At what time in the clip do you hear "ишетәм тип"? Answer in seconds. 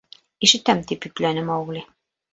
0.47-1.05